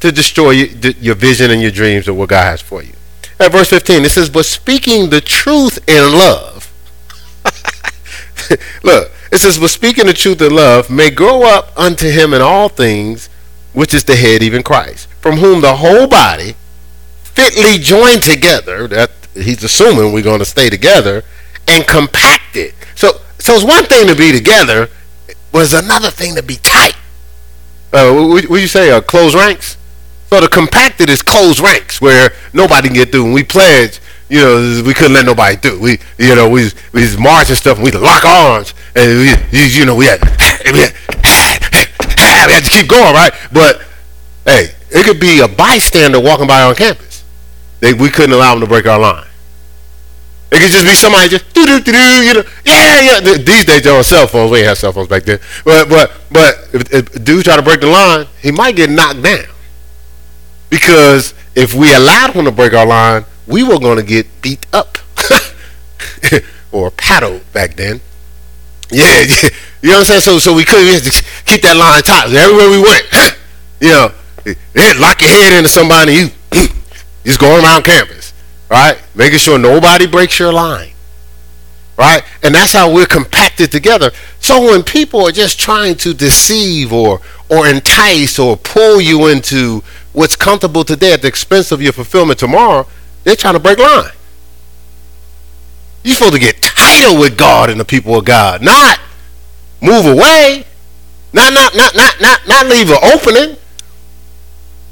[0.00, 2.92] to destroy your vision and your dreams of what God has for you.
[3.38, 6.72] At verse 15, it says, But speaking the truth in love.
[8.82, 12.42] Look, it says, But speaking the truth in love may grow up unto him in
[12.42, 13.28] all things,
[13.72, 16.54] which is the head, even Christ, from whom the whole body,
[17.22, 21.24] fitly joined together, that he's assuming we're going to stay together,
[21.68, 22.74] and compacted.
[22.94, 24.88] So, so it's one thing to be together,
[25.52, 26.94] was another thing to be tight.
[27.92, 28.90] Uh, what, you say?
[28.90, 29.76] Uh, close ranks?
[30.28, 33.24] So the compacted is closed ranks where nobody can get through.
[33.24, 35.80] And we pledge, you know, we couldn't let nobody through.
[35.80, 39.18] We, you know, we we just march and stuff, and we lock arms, and
[39.52, 40.20] we, you know, we had,
[40.72, 40.94] we had,
[42.46, 43.32] we had to keep going, right?
[43.52, 43.82] But
[44.44, 47.24] hey, it could be a bystander walking by on campus.
[47.80, 49.26] They, we couldn't allow them to break our line.
[50.52, 53.20] It could just be somebody just do do do do, you know, yeah, yeah.
[53.20, 54.50] These days they're on cell phones.
[54.50, 55.38] We ain't have cell phones back then.
[55.64, 59.22] But but but if, if dude try to break the line, he might get knocked
[59.22, 59.44] down.
[60.68, 64.66] Because if we allowed him to break our line, we were going to get beat
[64.72, 64.98] up
[66.72, 68.00] or paddled back then.
[68.90, 69.20] Yeah,
[69.82, 70.20] you know what I'm saying?
[70.20, 71.02] So, so we couldn't
[71.46, 72.32] keep that line tight.
[72.32, 73.06] Everywhere we went,
[73.80, 74.12] you know,
[75.00, 76.28] lock your head into somebody, you
[77.24, 78.19] just going around campus,
[78.70, 79.02] right?
[79.14, 80.92] Making sure nobody breaks your line,
[81.98, 82.22] right?
[82.42, 84.12] And that's how we're compacted together.
[84.38, 89.82] So when people are just trying to deceive or or entice or pull you into
[90.12, 92.86] what's comfortable today at the expense of your fulfillment tomorrow,
[93.24, 94.12] they're trying to break line.
[96.04, 99.00] You're supposed to get tighter with God and the people of God, not
[99.82, 100.64] move away,
[101.32, 103.56] not not not not not not leave an opening.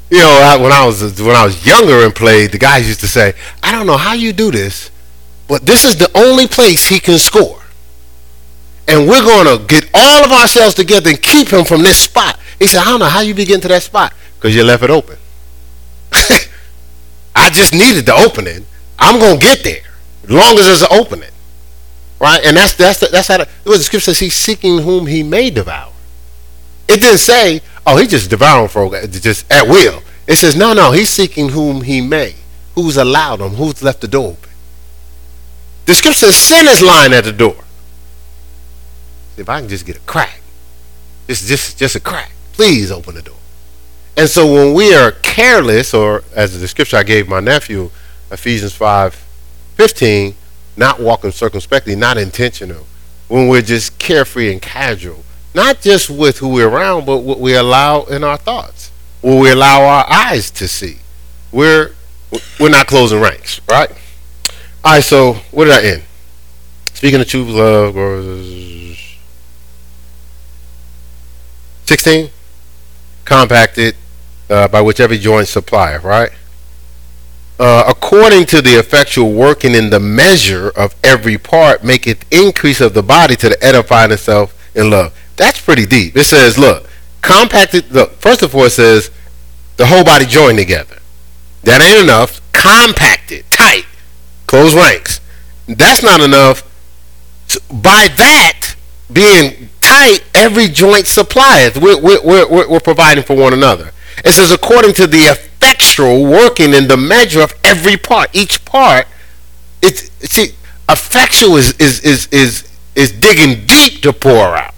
[0.09, 3.01] You know, I, when I was when I was younger and played, the guys used
[3.01, 4.89] to say, "I don't know how you do this,
[5.47, 7.61] but this is the only place he can score,
[8.87, 12.39] and we're going to get all of ourselves together and keep him from this spot."
[12.57, 14.89] He said, "I don't know how you begin to that spot because you left it
[14.89, 15.17] open.
[17.35, 18.65] I just needed the opening.
[18.97, 19.81] I'm going to get there
[20.23, 21.29] as long as there's an opening,
[22.19, 22.43] right?
[22.45, 25.49] And that's that's the, that's how the, the scripture says he's seeking whom he may
[25.49, 25.91] devour.
[26.87, 30.01] It didn't say, oh, he just devouring for just at will.
[30.27, 32.35] It says, no, no, he's seeking whom he may.
[32.75, 33.51] Who's allowed him?
[33.51, 34.49] Who's left the door open?
[35.85, 37.63] The scripture says, sin is lying at the door.
[39.37, 40.41] If I can just get a crack,
[41.27, 42.31] it's just just a crack.
[42.53, 43.37] Please open the door.
[44.17, 47.89] And so when we are careless, or as the scripture I gave my nephew,
[48.31, 49.15] Ephesians 5
[49.75, 50.35] 15,
[50.75, 52.85] not walking circumspectly, not intentional,
[53.29, 55.23] when we're just carefree and casual,
[55.53, 59.51] not just with who we're around, but what we allow in our thoughts, what we
[59.51, 60.99] allow our eyes to see.
[61.51, 61.93] We're
[62.59, 63.89] we're not closing ranks, right?
[64.83, 66.03] All right, so what did I end?
[66.93, 67.95] Speaking of truth, love,
[71.85, 72.29] 16,
[73.25, 73.95] compacted
[74.49, 76.31] uh, by which every joint supplieth, right?
[77.59, 82.93] Uh, according to the effectual working in the measure of every part, maketh increase of
[82.93, 85.13] the body to the edifying itself in love.
[85.39, 86.17] That's pretty deep.
[86.17, 86.85] It says, look,
[87.21, 89.09] compacted, look, first of all, it says
[89.77, 90.97] the whole body joined together.
[91.63, 92.41] That ain't enough.
[92.51, 93.85] Compacted, tight,
[94.47, 95.21] close ranks.
[95.65, 96.63] That's not enough.
[97.69, 98.75] By that
[99.13, 101.77] being tight, every joint supplieth.
[101.77, 103.91] We're, we're, we're, we're providing for one another.
[104.25, 108.29] It says, according to the effectual working in the measure of every part.
[108.35, 109.07] Each part,
[109.81, 110.55] it's, see,
[110.89, 114.73] effectual is, is, is, is, is digging deep to pour out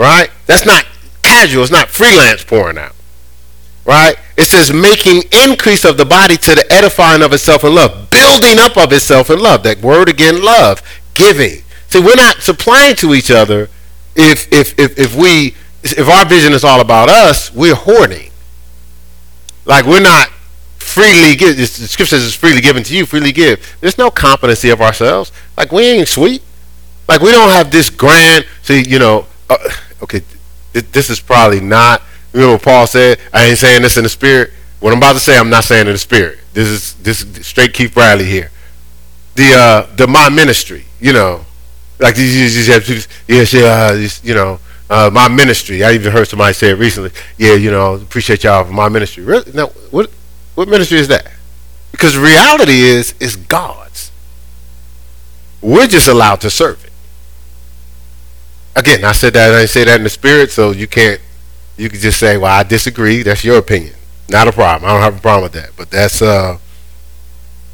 [0.00, 0.30] right?
[0.46, 0.86] That's not
[1.22, 1.62] casual.
[1.62, 2.94] It's not freelance pouring out,
[3.84, 4.16] right?
[4.36, 8.58] It says making increase of the body to the edifying of itself in love, building
[8.58, 9.62] up of itself in love.
[9.62, 10.82] That word again, love,
[11.12, 11.62] giving.
[11.88, 13.68] See, we're not supplying to each other
[14.16, 18.30] if if if, if we if our vision is all about us, we're hoarding.
[19.66, 20.30] Like we're not
[20.78, 21.58] freely give.
[21.58, 23.76] The scripture says it's freely given to you, freely give.
[23.80, 25.30] There's no competency of ourselves.
[25.58, 26.42] Like we ain't sweet.
[27.06, 28.46] Like we don't have this grand.
[28.62, 29.56] See, you know, uh,
[30.02, 30.22] okay,
[30.72, 32.02] this is probably not.
[32.32, 33.18] Know what Paul said?
[33.32, 34.52] I ain't saying this in the spirit.
[34.78, 36.38] What I'm about to say, I'm not saying in the spirit.
[36.52, 38.50] This is this is straight Keith Bradley here.
[39.34, 41.44] The uh the my ministry, you know,
[41.98, 45.84] like you just have people, yeah, uh, you know, uh, my ministry.
[45.84, 47.10] I even heard somebody say it recently.
[47.36, 49.24] Yeah, you know, appreciate y'all for my ministry.
[49.24, 49.52] Really?
[49.52, 50.10] Now, what
[50.54, 51.30] what ministry is that?
[51.90, 54.10] Because reality is it's God's.
[55.60, 56.89] We're just allowed to serve it
[58.76, 61.20] again, I said that I didn't say that in the spirit, so you can't.
[61.76, 63.94] You can just say, "Well, I disagree." That's your opinion.
[64.28, 64.88] Not a problem.
[64.88, 65.70] I don't have a problem with that.
[65.76, 66.58] But that's uh,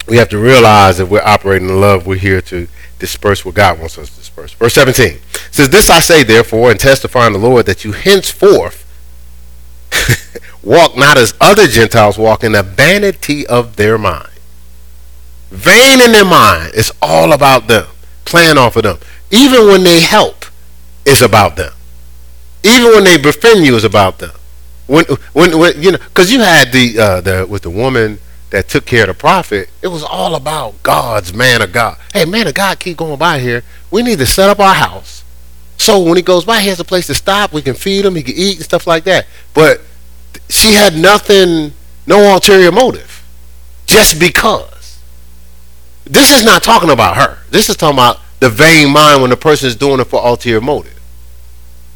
[0.09, 2.07] we have to realize that we're operating in love.
[2.07, 4.53] We're here to disperse what God wants us to disperse.
[4.53, 5.19] Verse 17
[5.51, 8.85] says, "This I say, therefore, and testify in the Lord that you henceforth
[10.63, 14.31] walk not as other Gentiles walk in the vanity of their mind,
[15.51, 16.73] vain in their mind.
[16.75, 17.87] It's all about them,
[18.25, 18.99] playing off of them.
[19.31, 20.46] Even when they help,
[21.07, 21.73] it's about them.
[22.65, 24.33] Even when they befriend you, it's about them.
[24.87, 28.19] When, when, when you know, because you had the uh, the with the woman
[28.51, 31.97] that took care of the prophet, it was all about God's man of God.
[32.13, 33.63] Hey, man of God, keep going by here.
[33.91, 35.25] We need to set up our house.
[35.79, 37.53] So when he goes by, he has a place to stop.
[37.53, 38.15] We can feed him.
[38.15, 39.27] He can eat and stuff like that.
[39.55, 39.81] But
[40.49, 41.73] she had nothing,
[42.07, 43.25] no ulterior motive,
[43.87, 45.01] just because.
[46.05, 47.39] This is not talking about her.
[47.51, 50.61] This is talking about the vain mind when the person is doing it for ulterior
[50.61, 50.96] motive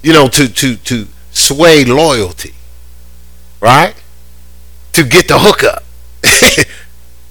[0.03, 2.55] you know, to to to sway loyalty,
[3.61, 3.95] right?
[4.95, 5.85] To get the hookup.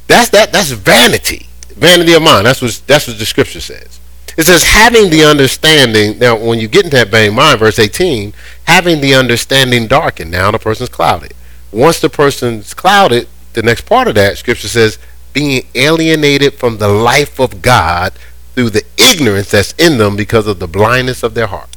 [0.08, 2.46] that's that that's vanity, vanity of mind.
[2.46, 4.00] That's what that's what the scripture says.
[4.38, 6.18] It says having the understanding.
[6.20, 8.34] Now, when you get into that vain mind, verse eighteen,
[8.66, 10.32] having the understanding darkened.
[10.32, 11.34] Now the person's clouded.
[11.72, 14.98] Once the person's clouded, the next part of that scripture says
[15.34, 18.14] being alienated from the life of God
[18.54, 21.70] through the ignorance that's in them because of the blindness of their heart.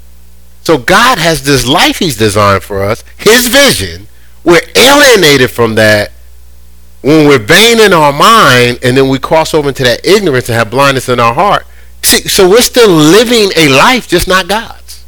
[0.63, 4.09] So God has this life He's designed for us, His vision.
[4.45, 6.13] We're alienated from that
[7.03, 10.57] when we're vain in our mind, and then we cross over into that ignorance and
[10.57, 11.67] have blindness in our heart.
[12.03, 15.05] See, so we're still living a life, just not God's.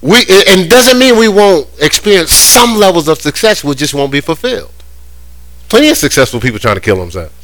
[0.00, 0.18] We
[0.48, 4.70] and doesn't mean we won't experience some levels of success, we just won't be fulfilled.
[5.68, 7.34] Plenty of successful people trying to kill themselves.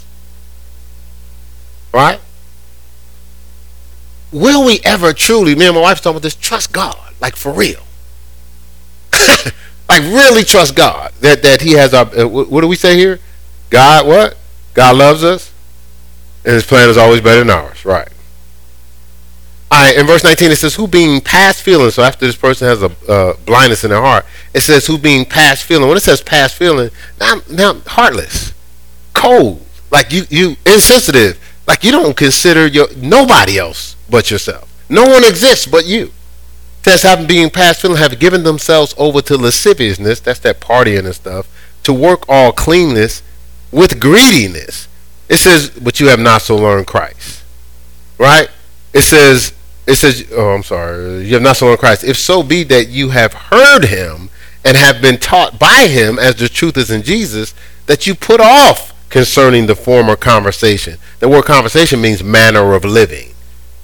[1.93, 2.21] Right?
[4.35, 7.53] Will we ever truly, me and my wife talking about this, trust God, like for
[7.53, 7.83] real?
[9.89, 12.07] Like really trust God that that He has our.
[12.07, 13.21] Uh, what do we say here?
[13.71, 14.37] God what?
[14.73, 15.53] God loves us,
[16.45, 17.85] and His plan is always better than ours.
[17.85, 18.09] Right.
[19.71, 19.97] All right.
[19.97, 22.91] In verse 19, it says, "Who being past feeling." So after this person has a
[23.09, 24.25] uh, blindness in their heart,
[24.55, 28.55] it says, "Who being past feeling." When it says past feeling, now now heartless,
[29.13, 34.71] cold, like you you insensitive, like you don't consider your nobody else but yourself.
[34.89, 36.13] No one exists but you
[36.85, 41.15] says having being past feeling have given themselves over to lasciviousness, that's that partying and
[41.15, 41.49] stuff,
[41.83, 43.23] to work all cleanness
[43.73, 44.87] with greediness.
[45.29, 47.43] It says, but you have not so learned Christ.
[48.19, 48.51] Right?
[48.93, 49.55] It says,
[49.87, 52.05] it says, oh, I'm sorry, you have not so learned Christ.
[52.05, 54.29] If so be that you have heard him
[54.63, 57.55] and have been taught by him as the truth is in Jesus,
[57.87, 60.99] that you put off concerning the former conversation.
[61.21, 63.34] The word conversation means manner of living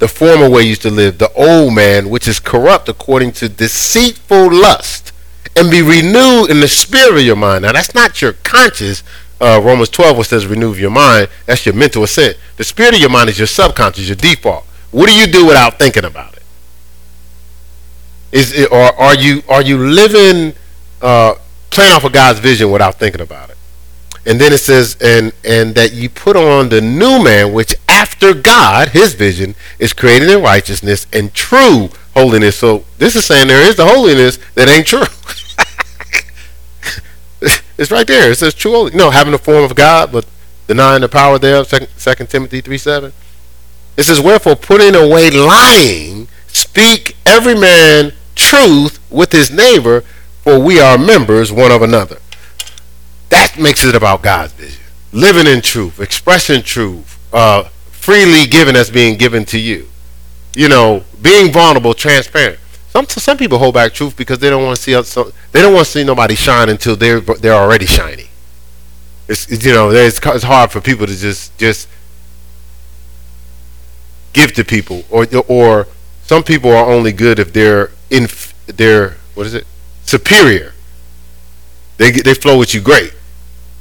[0.01, 4.53] the former way used to live, the old man, which is corrupt according to deceitful
[4.53, 5.13] lust,
[5.55, 7.63] and be renewed in the spirit of your mind.
[7.63, 9.05] Now, that's not your conscious.
[9.41, 12.37] Uh, Romans 12, which says renew your mind, that's your mental assent.
[12.57, 14.65] The spirit of your mind is your subconscious, your default.
[14.91, 16.43] What do you do without thinking about it?
[18.33, 20.55] Is it, or are you are you living
[21.03, 21.35] uh,
[21.71, 23.57] playing off of God's vision without thinking about it?
[24.27, 28.35] And then it says, and and that you put on the new man, which after
[28.35, 32.57] God, his vision, is created in righteousness and true holiness.
[32.57, 35.05] So this is saying there is the holiness that ain't true.
[37.79, 38.31] it's right there.
[38.31, 38.99] It says true holiness.
[38.99, 40.27] No, having the form of God, but
[40.67, 41.67] denying the power thereof.
[41.69, 43.13] Second, Second Timothy three seven.
[43.97, 50.03] It says, wherefore putting away lying, speak every man truth with his neighbor,
[50.43, 52.19] for we are members one of another.
[53.31, 54.83] That makes it about God's vision.
[55.13, 59.89] Living in truth, expressing truth, uh, freely given as being given to you.
[60.55, 62.59] You know, being vulnerable, transparent.
[62.91, 64.93] Some some people hold back truth because they don't want to see
[65.53, 68.27] they don't want to see nobody shine until they're they're already shiny.
[69.29, 71.89] It's you know it's, it's hard for people to just just
[74.33, 75.87] give to people or or
[76.25, 78.27] some people are only good if they're in
[78.67, 79.67] they're what is it
[80.03, 80.73] superior.
[81.99, 83.15] They they flow with you great.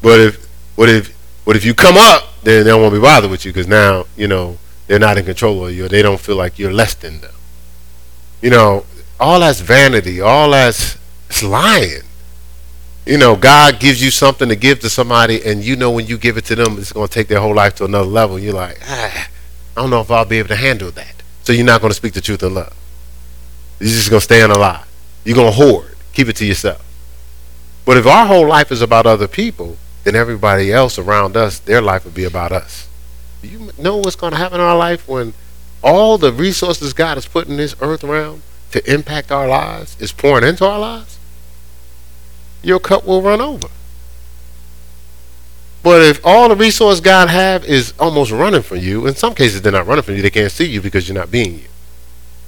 [0.02, 0.46] But if
[0.76, 3.68] what if what if you come up, then they won't be bothered with you because
[3.68, 5.86] now you know they're not in control of you.
[5.86, 7.34] Or they don't feel like you're less than them.
[8.42, 8.86] You know,
[9.20, 10.22] all that's vanity.
[10.22, 10.98] All that's
[11.30, 12.04] it's lying.
[13.06, 16.18] You know, God gives you something to give to somebody, and you know when you
[16.18, 18.38] give it to them, it's going to take their whole life to another level.
[18.38, 19.30] You're like, ah,
[19.76, 21.24] I don't know if I'll be able to handle that.
[21.44, 22.76] So you're not going to speak the truth in love.
[23.80, 24.84] You're just going to stay in a lie.
[25.24, 25.96] You're going to hoard.
[26.14, 26.86] Keep it to yourself.
[27.86, 29.78] But if our whole life is about other people,
[30.10, 32.88] then everybody else around us, their life would be about us.
[33.44, 35.36] Do you know what's going to happen in our life when
[35.84, 38.42] all the resources God has put in this earth around
[38.72, 41.20] to impact our lives is pouring into our lives?
[42.64, 43.68] Your cup will run over.
[45.84, 49.62] But if all the resource God have is almost running from you, in some cases
[49.62, 51.68] they're not running from you, they can't see you because you're not being you.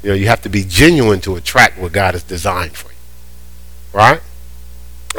[0.01, 2.97] You know, you have to be genuine to attract what God has designed for you.
[3.93, 4.21] Right?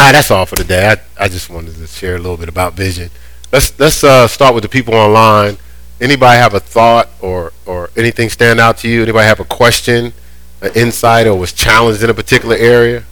[0.03, 0.89] All right, that's all for today.
[0.89, 3.09] I, I just wanted to share a little bit about vision.
[3.53, 5.59] Let's let's uh, start with the people online.
[6.01, 9.05] Anybody have a thought or or anything stand out to you?
[9.05, 10.13] Anybody have a question,
[10.61, 13.05] an insight, or was challenged in a particular area?